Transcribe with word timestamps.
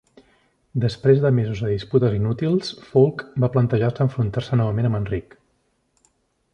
Després 0.85 1.19
de 1.25 1.31
mesos 1.39 1.61
de 1.65 1.69
disputes 1.73 2.15
inútils, 2.21 2.71
Fulk 2.89 3.23
va 3.45 3.53
plantejar-se 3.57 4.05
enfrontar-se 4.09 4.63
novament 4.65 4.91
amb 4.93 5.03
Enric. 5.03 5.41